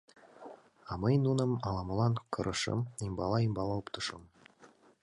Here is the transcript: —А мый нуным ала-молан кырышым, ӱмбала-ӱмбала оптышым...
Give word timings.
—А 0.89 0.91
мый 1.01 1.15
нуным 1.25 1.51
ала-молан 1.67 2.13
кырышым, 2.33 2.79
ӱмбала-ӱмбала 3.05 3.73
оптышым... 3.79 4.21